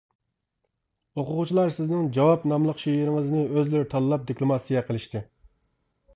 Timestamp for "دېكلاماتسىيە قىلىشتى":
4.33-5.25